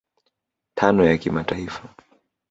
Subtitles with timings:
[0.75, 1.89] tano ya kimataifa